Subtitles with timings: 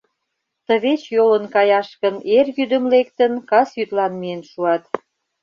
[0.65, 4.83] Тывеч йолын каяш гын, эр йӱдым лектын, кас йӱдлан миен шуат.